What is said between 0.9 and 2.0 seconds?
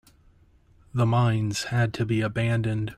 The mines had